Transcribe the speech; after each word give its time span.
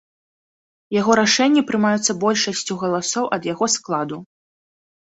Яго 0.99 1.11
рашэнні 1.21 1.63
прымаюцца 1.69 2.17
большасцю 2.27 2.73
галасоў 2.87 3.25
ад 3.39 3.51
яго 3.53 3.65
складу. 3.79 4.17